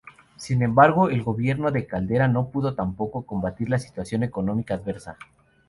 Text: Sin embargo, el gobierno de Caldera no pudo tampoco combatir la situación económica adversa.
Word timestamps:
Sin 0.35 0.63
embargo, 0.63 1.09
el 1.09 1.21
gobierno 1.21 1.69
de 1.69 1.85
Caldera 1.85 2.27
no 2.27 2.49
pudo 2.49 2.73
tampoco 2.73 3.23
combatir 3.23 3.69
la 3.69 3.77
situación 3.77 4.23
económica 4.23 4.73
adversa. 4.73 5.15